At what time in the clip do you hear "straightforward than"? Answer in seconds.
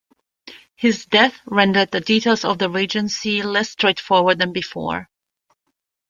3.69-4.51